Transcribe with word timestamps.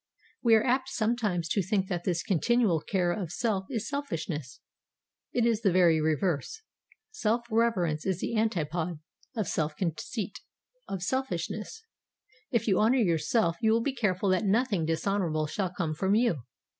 We 0.41 0.55
are 0.55 0.63
apt 0.65 0.89
sometimes 0.89 1.47
to 1.49 1.61
think 1.61 1.87
that 1.87 2.05
this 2.05 2.23
continual 2.23 2.81
care 2.81 3.11
of 3.11 3.31
self 3.31 3.65
is 3.69 3.87
selfishness; 3.87 4.59
it 5.31 5.45
is 5.45 5.61
the 5.61 5.71
very 5.71 6.01
reverse. 6.01 6.63
Self 7.11 7.43
reverence 7.51 8.03
is 8.03 8.19
the 8.19 8.35
antipode 8.35 8.97
of 9.35 9.47
self 9.47 9.75
conceit, 9.77 10.39
of 10.87 11.03
selfishness. 11.03 11.83
If 12.49 12.67
you 12.67 12.79
honour 12.79 12.97
yourself, 12.97 13.57
you 13.61 13.71
will 13.73 13.81
be 13.83 13.93
careful 13.93 14.29
that 14.29 14.43
nothing 14.43 14.87
dishonourable 14.87 15.45
shall 15.45 15.69
come 15.69 15.93
from 15.93 16.15
you. 16.15 16.45